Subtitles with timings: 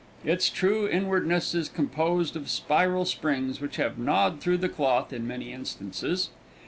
[0.25, 5.27] Its true inwardness is composed of spiral springs which have gnawed through the cloth in
[5.27, 6.31] many instances.